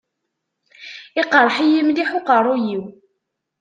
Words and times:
Iqerreḥ-iyi 1.21 1.81
mliḥ 1.87 2.09
uqerruy-iw. 2.17 2.83